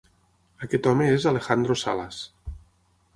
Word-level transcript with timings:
Aquest 0.67 0.87
home 0.91 1.09
és 1.17 1.27
"Alejandro 1.33 1.77
Salas". 1.83 2.23